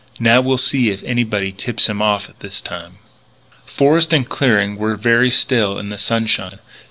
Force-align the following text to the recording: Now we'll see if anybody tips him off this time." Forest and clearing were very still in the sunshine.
Now 0.19 0.41
we'll 0.41 0.57
see 0.57 0.89
if 0.89 1.03
anybody 1.03 1.51
tips 1.51 1.87
him 1.87 2.01
off 2.01 2.31
this 2.39 2.59
time." 2.59 2.93
Forest 3.67 4.11
and 4.11 4.27
clearing 4.27 4.77
were 4.77 4.95
very 4.95 5.29
still 5.29 5.77
in 5.77 5.89
the 5.89 5.97
sunshine. 5.99 6.57